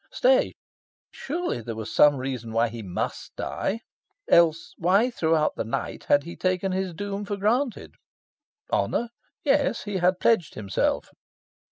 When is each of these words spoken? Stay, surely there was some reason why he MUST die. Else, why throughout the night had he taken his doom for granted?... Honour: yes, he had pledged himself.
Stay, 0.09 0.55
surely 1.11 1.61
there 1.61 1.75
was 1.75 1.93
some 1.93 2.15
reason 2.15 2.51
why 2.51 2.69
he 2.69 2.81
MUST 2.81 3.35
die. 3.35 3.81
Else, 4.27 4.73
why 4.79 5.11
throughout 5.11 5.53
the 5.55 5.63
night 5.63 6.05
had 6.05 6.23
he 6.23 6.35
taken 6.35 6.71
his 6.71 6.91
doom 6.95 7.23
for 7.23 7.37
granted?... 7.37 7.93
Honour: 8.73 9.09
yes, 9.43 9.83
he 9.83 9.97
had 9.97 10.19
pledged 10.19 10.55
himself. 10.55 11.11